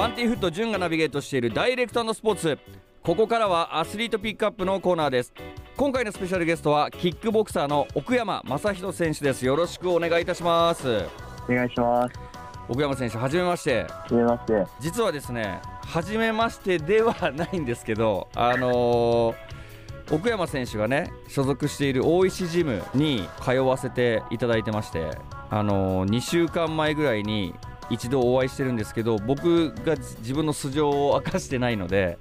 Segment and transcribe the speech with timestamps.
[0.00, 2.58] バンティフット潤がナビゲートしているダイレクトスポーツ。
[3.02, 5.34] ここからはアスリートピックアップのコーナーです。
[5.76, 9.44] 今回のスペシャルゲストはキックボクサーの奥山正人選手です。
[9.44, 11.04] よろしくお願いいたします。
[11.46, 12.14] お願いします。
[12.70, 13.82] 奥山選手はじめまして。
[13.82, 14.66] はじめまして。
[14.80, 19.34] 実はですね初めましてではないんですけどあのー
[20.12, 25.10] 奥山選手がね所属している大石ジムに通わせていただいてまして
[25.50, 27.54] あのー2週間前ぐらいに
[27.90, 32.18] 一度お会いしてるんですけど僕が自分の素性を明かしてないので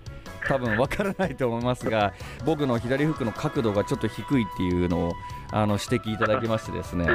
[0.50, 2.12] 多分わからないと思いますが
[2.44, 5.14] 僕の左フックの角度がちょっと低いっていうのを
[5.52, 7.06] あの指摘いただきましてですね。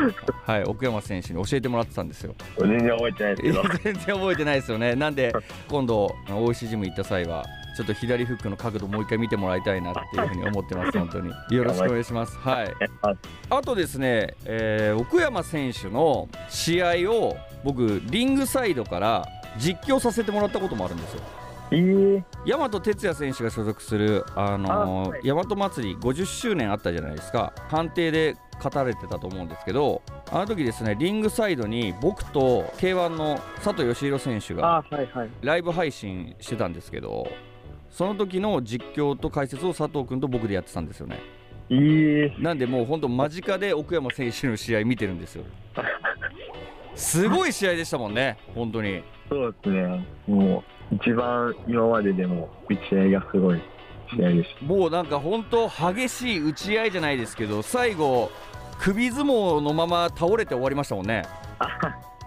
[0.45, 2.35] はい奥山選手に教えてもらってたんですよ。
[2.59, 3.75] 全然覚えてないですいやけど。
[3.83, 4.95] 全然覚えてないですよね。
[4.95, 5.33] なんで
[5.69, 7.45] 今度大石ジム行った際は
[7.77, 11.33] ちょっと左フックの角度もう一回見てもらいたいなっていうふうに思ってます本当に。
[11.51, 12.37] よろしくお願いします。
[12.39, 12.73] はい。
[13.03, 19.27] ああとですね、えー奥山選手の試合を僕リングサイドから
[19.59, 21.23] 実況させてもらったこともあるんですよ
[21.75, 25.21] えー、大和哲也選手が所属する、あのーあはい。
[25.27, 27.53] 大和祭り50周年あったじゃないですか。
[27.69, 34.85] 判定で語られてたと思うんですけどあの時ですねリングサイドに僕と k 1の佐藤義弘選手が。
[35.43, 37.27] ライブ配信してたんですけど
[37.91, 41.21] その時の実況と解説を佐藤君と僕でやってたんですよね。
[41.71, 45.45] えー、なんでもう本当間近で奥山選手の試合見てるんですよ。
[46.95, 49.03] すごい試合でしたもんね本当に。
[49.29, 50.07] そうですね。
[50.27, 53.63] もう、一番今まででも打ち合いがすごい
[54.15, 58.31] 試合でしもうなんか本当激しい打ち合いじゃないですけど最後
[58.81, 61.25] 首相撲のまま倒れて終わりましたもんね
[61.59, 61.67] た。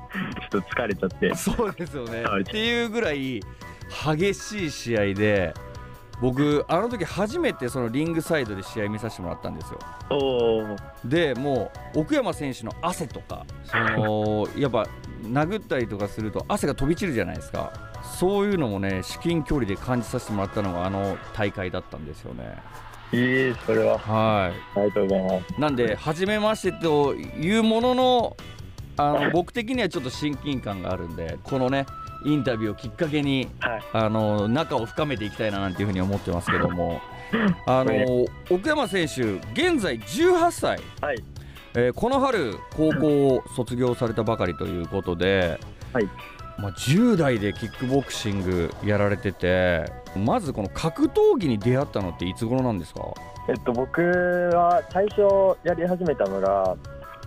[0.49, 1.35] ちょっと疲れちゃって。
[1.35, 3.41] そうですよね はいっていうぐらい
[4.15, 5.53] 激しい試合で
[6.19, 9.79] 僕あの時初めてそのリングサイドで試合見させてもらったんですよ。
[11.05, 14.87] でもう奥山選手の汗とかそのやっぱ
[15.23, 17.71] 殴ったりとかすると汗が飛び散るじゃないですか
[18.07, 22.57] そういうのもね至近距離で感じさせてもらったのがあの大会だったんですよね
[23.13, 25.61] えー、それは、はいありがとうございます。
[25.61, 28.37] なんで初めましてというものの
[28.97, 31.85] あの僕的にはちょっと親近感があるんでこのね
[32.25, 33.81] インタビューをきっかけにはい。
[33.93, 36.99] あの仲を深めていきたいななんていうふうに思ってますけども
[37.65, 39.21] あの奥山選手
[39.53, 41.23] 現在18歳、はい。
[41.75, 45.59] えーこの春高校を卒業されたばかりということで、
[45.93, 46.09] はい
[46.59, 49.85] まあ、10代でキックボクシングやられてて
[50.15, 53.01] まずこの格闘技に出会ったのっていつ頃なんですか？
[53.49, 55.21] えっと、僕は最初
[55.63, 56.75] やり始めたのが、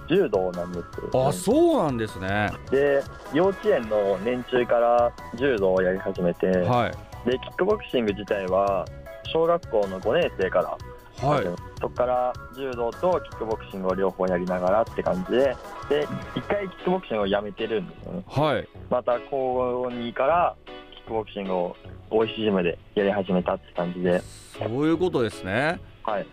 [0.09, 2.51] 柔道なんですよ、あそうなんですね。
[2.71, 3.03] で、
[3.33, 6.91] 幼稚園の年中から柔道をやり始めて、はい。
[7.31, 8.85] で、キックボクシング自体は、
[9.33, 11.45] 小学校の5年生からはい
[11.81, 15.57] そこから柔道とキックボクシングを両方やりながらって感じで、
[15.89, 18.23] で、一回キックボクシングをやめてるんですよね。
[18.27, 18.69] はい。
[18.91, 20.57] また高2から
[20.95, 21.77] キックボクシングを
[22.11, 24.21] 大石ジムでやり始めたって感じで、
[24.59, 25.81] そういうことですね。
[26.05, 26.27] はい。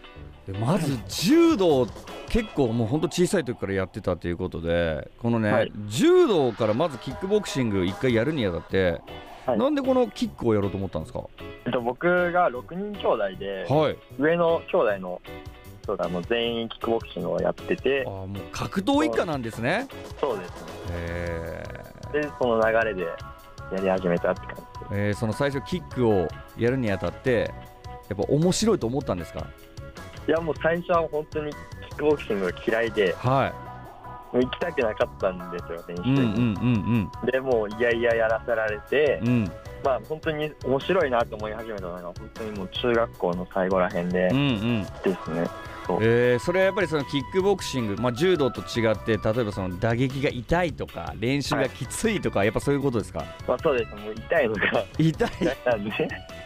[0.46, 1.88] でまず柔道
[2.30, 5.72] 結構もうほんと小さい時からやってたということでこのね、はい。
[5.88, 9.02] 柔道からまずキックボクシング一回やるにあたって、
[9.48, 9.58] はい。
[9.58, 11.24] なんでこのキックをやろうと思ったんですか？
[11.66, 13.98] えっと、僕が6人兄弟で、はい。
[14.20, 15.22] 上の兄弟の
[15.84, 19.88] 人がもう全員キックボクシングをやっててあ、もう格闘一家なんですね。
[20.20, 20.68] そうですね。
[20.92, 21.64] へ
[22.14, 23.16] で、その流れでや
[23.82, 24.56] り始めたって感
[24.90, 24.96] じ。
[24.96, 25.08] で。
[25.08, 27.52] えーその最初キックをやるにあたって
[28.10, 29.48] やっぱ面白いと思ったんですか？
[30.28, 31.58] いや、もう最初は本当にキ
[31.94, 33.54] ックボクシングが嫌いで、は
[34.32, 36.16] もう行きたくなかったんですよ、練習に。
[36.16, 39.52] うんうんで、もういやいややらせられて、うんうん
[39.84, 45.48] まあ本当に面白いなと思い始めたのが、本当にもう中学校の最後らへんでうんうんですね。
[46.02, 53.26] えーそれはやっぱりそのキックボクシング、まあ、柔道と違って例えばその打撃が痛いとか練習がきついとか、やっぱそういうことですか？
[53.48, 54.86] まあそうです、もう痛いのが。
[54.98, 55.30] 痛い。
[55.40, 55.58] で、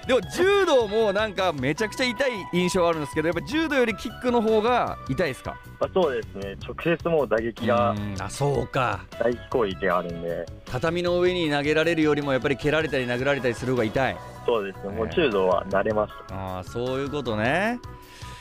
[0.07, 5.55] でも柔道もなんかめちゃくちゃ痛い印象あるんですけどやっぱ柔道よりキックの方が痛いですか？
[5.79, 8.15] まあそうですね、直接もう打撃がうん。
[8.19, 9.05] あそうか。
[9.19, 14.17] 大攻撃があるんで、畳の上に投げられるよりもやっぱり蹴られたり殴られたりする方が痛い。
[14.45, 16.35] そうですね、もう柔道は慣れました。
[16.35, 17.79] ああそういうことね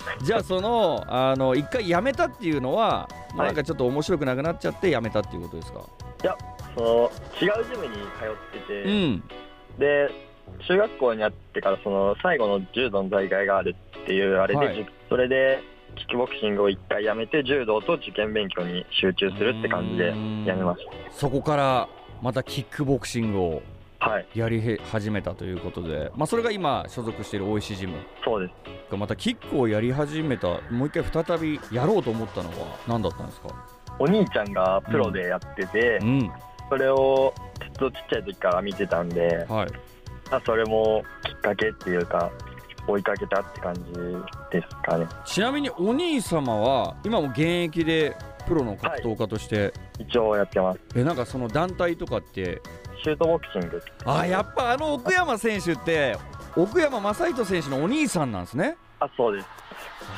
[0.23, 3.47] じゃあそのあの一回やめたっていうのは、まあはい。
[3.49, 5.81] なんかちょっと面白くなくなっちゃってやめたっていうことですか？
[6.75, 7.11] その
[7.41, 7.99] 違うジムに通
[8.59, 9.23] ってて、うん。
[9.79, 10.11] で
[10.67, 14.87] 中学校になってからその最後の柔道の大会があるっていうあれで、はい。
[15.09, 15.63] それで
[15.97, 20.09] キックボクシングを一回やめて柔道と受験勉強に集中するって感じで
[20.47, 21.89] やめましそこから
[22.23, 23.63] またキックボクシングを
[24.35, 27.99] やりへ始めたということで、まあ、それが今所属している大石ジム。
[28.25, 28.91] そうです。
[28.91, 33.49] がまたキックをやり始めたもう一回再びやろうと思ったのは何だったんですか？
[33.99, 36.31] お兄ちゃんがプロでやってて、うん。
[36.69, 37.35] それを
[37.79, 39.69] とちっちゃい時から見てたんで、はい。
[40.31, 42.31] まあ、それもきっかけっていうか、
[42.87, 43.83] 追いかけたって感じ
[44.59, 45.07] ですかね。
[45.27, 50.81] ちなみにお兄様は今も現役でプロの格闘家として、一応やってます。
[50.97, 52.63] えなんかその団体とかって
[53.03, 53.83] シュートボクシング。
[54.05, 56.17] あやっぱあの奥山選手って
[56.57, 59.49] 奥山正人選手のお兄さんなんですねあ、そうです。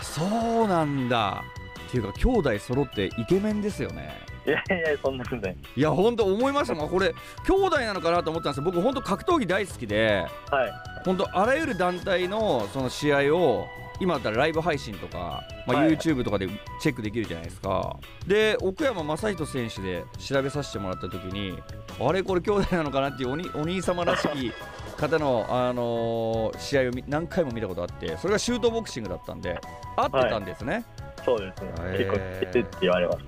[0.01, 0.25] あそ
[0.65, 1.43] うなんだ
[1.89, 5.57] っていうか兄弟揃ってイケメンですよねいやいや、そんなことない。
[5.77, 7.15] いや本当思いましたもんこれ
[7.47, 10.73] 兄弟なのかなと思ったんですよ僕本当格闘技大好きではい。
[11.05, 13.67] 本当あらゆる団体のその試合を
[14.01, 16.49] 今だったらライブ配信とか、まあ、YouTube とかで
[16.81, 17.97] チェックできるじゃないですか、
[18.27, 21.57] で奥山正人選手で調べさせてもらった時に
[22.01, 24.53] あれこれ兄弟なのかなっていうおにお兄様らしき
[24.97, 29.61] 方の、あのー試合を何回も見たことあってそれがシュートボクシングだったんで
[29.97, 30.85] 合ってたんですね、
[31.25, 31.71] そうですね。
[31.79, 33.19] へー結構知ってって言われます。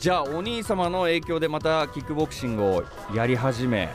[0.00, 3.90] じゃあお兄様の影響でまたキックボクシングをやり始め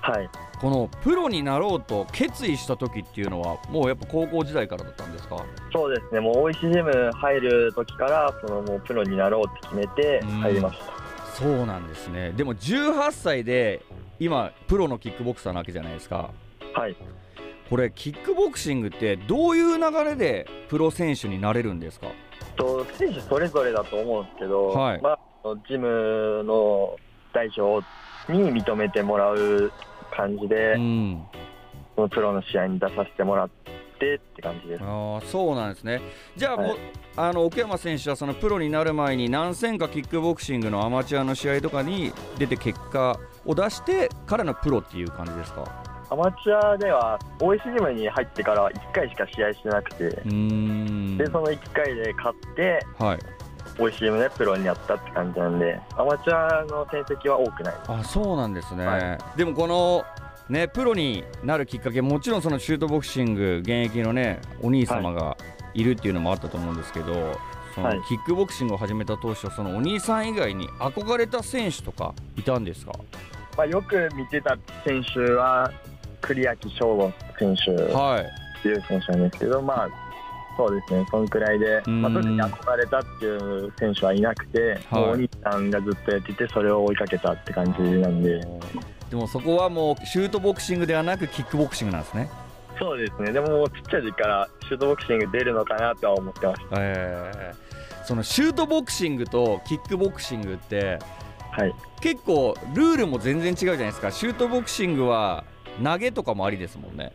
[0.00, 0.28] はい。
[0.58, 5.44] このプロになろうと決意した時っていうのはもうやっぱ高校時代からだったんですか？
[5.70, 6.20] そうですね。
[6.20, 11.34] もう大石ジム入る時から、そのもうプロになろうって決めて入りました。
[11.34, 13.82] そうなんですねでも18歳で
[14.20, 16.30] 今プロのキックボクサーなわけじゃないですか
[16.74, 16.96] はい。
[17.68, 22.06] これキックボクシングってどういう流れでプロ選手になれるんですか？
[22.56, 25.18] と選手それぞれだと思うんですけど、はいまあ、
[25.68, 26.96] ジムの
[27.32, 27.84] 代表
[28.32, 29.72] に認めてもらう
[30.10, 31.26] 感じで、うん。
[32.10, 33.48] プロの試合に出させてもらっ
[33.98, 34.82] てって感じです。
[34.82, 36.00] ああそうなんですね。
[36.36, 36.76] じゃあはい。
[37.16, 45.84] あの奥山選手はそのプロになる前に何戦かキックボクシングのアマチュアの試合とかに出て結果を出してからのプロっていう感じですか？
[46.10, 53.18] アマチュアでは、大石ジムに入ってから1回しか試合してなくて、でその1回で勝って、はい
[53.78, 57.74] 大石ジムでプロになったって感じなんで、アマチュアの成績は多くない。
[57.88, 60.04] あそうなんですね、はでもこの
[60.48, 65.36] ねプロになるきっかけもちろんそのシュートボクシング現役のねお兄様が
[65.74, 67.38] いるっていうのもあったと思うんですけど、
[67.74, 72.92] そのはいキックボクシングを始めた当初そのお兄さん以外に憧れた選手とかいたんですか？
[73.56, 75.70] まあ、よく見てた選手は、
[76.20, 77.70] 栗焼翔吾選手。
[77.92, 79.88] はいっていう選手なんですけど、まあ、
[80.56, 82.02] そうですね、そのくらいで、うん。
[82.02, 85.02] まあ、特に憧れたっていう選手はいなくて、はい。
[85.04, 88.40] お兄さんがずっとやってて、それを追いかけたって感じなんで、
[89.10, 92.28] でもそこはもうシュートボクシングではなくキックボクシングなんですね。
[92.78, 100.98] そうですね、でももうちっちゃい時からシュートボクシング出るのかなとは思ってましえーそのシュートボクシングとキックボクシングって
[101.56, 101.62] た。
[101.62, 104.10] はい、結構ルールも全然違うじゃないですか。
[104.10, 105.44] シュートボクシングは
[105.82, 107.12] 投げとかもありですもんね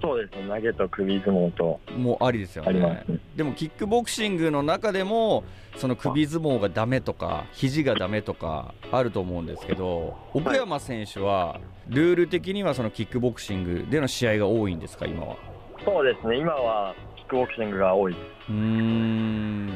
[0.00, 1.80] そうですね、投げと首相撲と。
[1.96, 3.18] もうありですよありまねすね。
[3.34, 5.42] でもキックボクシングの中でも
[5.76, 15.36] その首相撲がダメとか肘がダメとかあると思うんですけど奥山選手はルール的にはそのキックボクシングでの試合が多いんですか今は？
[15.84, 18.12] そうですね、今はキックボクシングが多い。
[18.12, 19.72] うーん。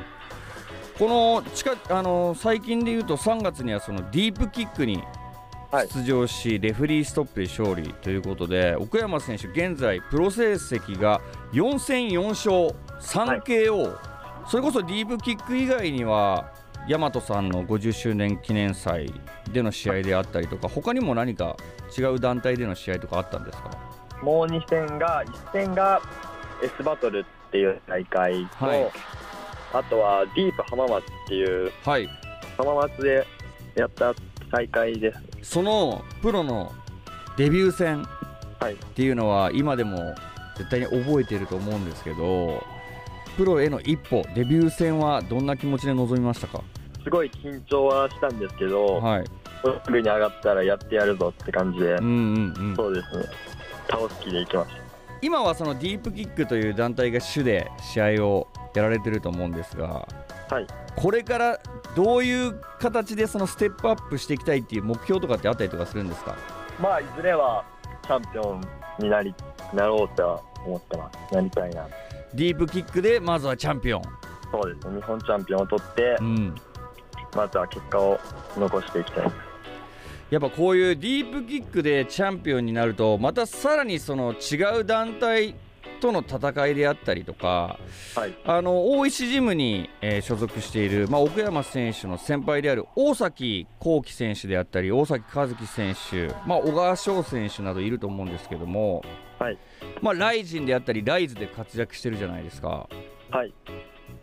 [0.98, 5.04] この近あの最近で言うと3月にはそのディープキックにはい
[5.72, 11.20] 出場し、レフェリーストップで勝利ということで奥山選手現在プロ成績が
[11.52, 13.98] 4戦4勝 3KO、
[14.46, 16.52] それこそディープキック以外には
[16.88, 19.12] 大和さんの50周年記念祭
[19.52, 21.56] での試合であったりとか他にも何か
[21.96, 23.70] 違う団体での試合とかあったんですか？
[24.22, 26.02] もう2戦が、1戦が
[26.62, 28.90] S バトルっていう大会と、はい。
[29.72, 32.08] あとはディープ浜松っていうはい。
[32.58, 33.26] 浜松で
[33.74, 34.14] やった
[34.50, 35.31] 大会です。
[35.42, 36.72] そのプロの
[37.36, 38.06] デビュー戦
[38.60, 38.74] はい。
[38.74, 40.14] っていうのは今でも
[40.56, 42.62] 絶対に覚えていると思うんですけど
[43.36, 46.62] プロへの一歩デビュー戦はどんな気持ちで臨みましたか？
[47.02, 49.24] すごい緊張はしたんですけど、はい。
[49.84, 52.76] すぐに上がったらやってやるぞって感じで、うんうんうん。
[52.76, 53.24] そうですね、
[53.88, 54.82] 倒す気でいきました。
[55.22, 60.06] 今はそのディープキックという団体が主で試合をやられてると思うんですが
[60.52, 60.66] はい、
[60.96, 61.58] これから
[61.96, 66.36] どういう形でそのステップアップしていきたいっていう目標とかってあったりとかするんですか？
[66.78, 67.64] まあ、いずれは
[68.02, 68.60] チャンピオン
[68.98, 69.34] になり
[69.72, 71.34] なろうとは思ってます。
[71.34, 71.86] なりたいな。
[72.34, 74.02] ディープキックでまずはチャンピオン
[74.50, 76.54] そうですね、日本チャンピオンを取ってう、ん
[77.34, 78.20] まずは結果を
[78.58, 79.32] 残していきたい。
[80.28, 85.54] やっぱこういうディープキックでチャンピオンになるとまたさらにその違う団体
[86.00, 87.78] との戦いであったりとか
[88.14, 99.02] はい、あの大石ジムに、えー所属している、まあ、奥山選手の先輩である大崎幸輝選手であったり大崎和樹選手、まあ、小川翔選手などいると思うんですけども、
[99.38, 99.58] はい、
[100.00, 102.88] まあ、ライジンであったりライズで活躍してるじゃないですか。
[103.30, 103.52] はい、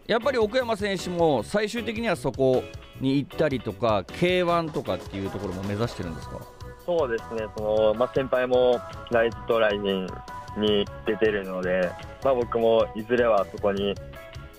[0.07, 2.63] やっぱり奥山選手も最終的にはそこ
[3.01, 6.39] に行ったりとか K1 とかっていうところも目指してるんですか？
[6.85, 8.79] そうですね、そのまあ、先輩も
[9.11, 10.07] ライズとライジン
[10.59, 11.91] に出てるので、
[12.23, 13.95] まあ、僕もいずれはそこに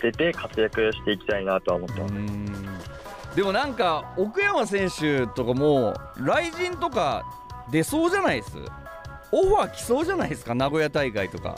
[0.02, 3.36] 出て活躍していきたいなとは思ってます。
[3.36, 7.24] でもなんか奥山選手とかも雷神とか
[7.70, 8.52] 出そうじゃないです？
[9.32, 10.54] オファー来そうじゃないですか？
[10.54, 11.54] 名古屋大会とか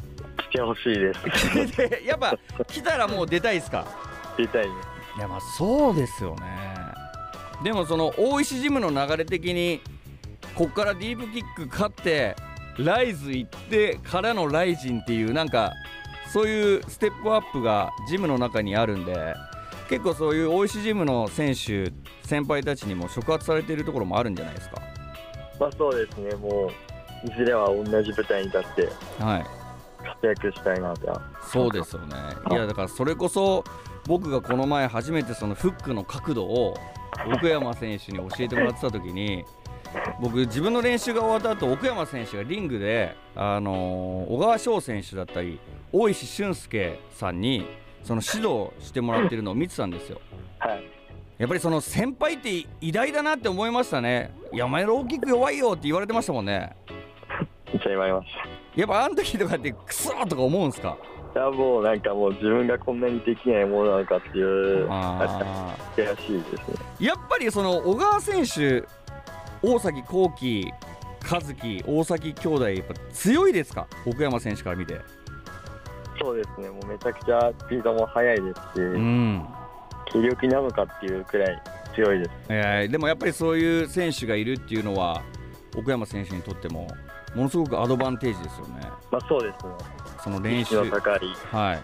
[0.51, 1.77] 来てほしいです。
[1.77, 3.87] で やっぱ来たらもう出たいですか？
[4.37, 4.67] 出たい。
[4.67, 6.43] いやまあそうですよね
[7.63, 9.83] でもその大石ジムの流れ的に
[10.55, 12.35] こっからディープキック勝って
[12.79, 15.73] ライズ行ってからのライジンっていうなんか
[16.33, 19.35] そういうステップアップがジムの中にあるんで
[19.89, 21.93] 結構そういう大石ジムの選手
[22.27, 24.81] 先輩たちにも触発されているところもあるんじゃないですか？
[25.61, 26.71] まあ、そうですね、も
[27.25, 28.89] ういずれは同じ舞台に立って
[29.23, 29.45] はい。
[30.03, 31.07] 活躍したいなと。
[31.09, 31.23] は。
[31.47, 32.17] そうですよね。
[32.51, 33.63] いやだからそれこそ
[34.07, 36.75] 僕がこの前初めてそのフックの角度を
[37.33, 39.45] 奥山選手に教えてもらってた時に
[40.21, 45.59] 僕自分の練習が終わった後奥山選手がリングで、あのー小川翔選手だったり
[45.93, 47.67] 大石俊介さんに
[48.05, 50.21] その指導してもらってるのを見てたんですよ
[50.59, 50.83] はい。
[51.39, 56.77] やっぱりその先輩って偉大だなって思いましたねいやお前ローキック弱いよって言われてましたもんね
[57.73, 58.27] めっちゃ言われまし
[58.77, 60.97] やっぱあの時とかってクソーとか思うんですか？
[61.35, 61.41] た。
[61.41, 64.87] いや、もうなんかもう自分がこんなにできないものなのかっていう、
[65.97, 66.77] 悔しいですね。
[67.01, 68.85] やっぱりその小川選手、
[69.63, 70.73] 大崎幸輝、
[71.31, 75.01] 和樹、大崎兄弟、やっぱ強いですか、奥山選手から見て。
[76.21, 79.45] そうですね、もうめちゃくちゃスピードも速いですし、うん
[80.07, 81.63] 気力なのかっていうくらい
[81.95, 82.31] 強いです。
[82.49, 85.23] えーでもやっぱりそういう選手がいるっていうのは、
[85.77, 86.89] 奥山選手にとっても、
[87.35, 89.73] ものすごくアドバンテージですよね、まあそうですね、
[90.23, 90.85] その練習。
[90.85, 91.81] の高いはい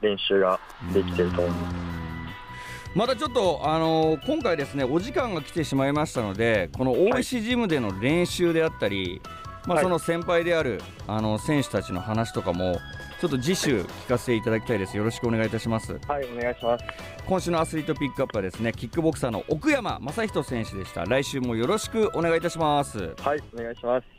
[0.00, 0.60] 練習が
[0.92, 1.87] できてると思います。
[2.94, 9.20] またちょっと、あのー今回ですねお時間が来てしまいましたのでこの大石ジムでの練習であったり、
[9.66, 9.84] まあ、はい。
[9.84, 12.78] その先輩である、あの選手たちの話とかも
[13.20, 14.96] ちょっと次週聞かせていただきたいです。
[14.96, 15.98] よろしくお願いいたします。
[16.08, 16.84] はい、お願いします。
[17.26, 21.04] 今週のアスリートピックアップはですねキックボクサーの奥山正人選手でした。
[21.04, 23.14] 来週もよろしくお願いいたします。
[23.20, 24.17] はい、お願いします。